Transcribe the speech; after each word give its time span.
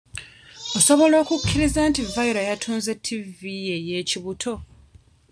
Osobola 0.77 1.15
okukikkiriza 1.23 1.81
nti 1.89 2.01
viola 2.13 2.41
yatunze 2.49 2.91
ttivi 2.99 3.53
ye 3.67 3.75
ey'ekibuto. 3.79 4.53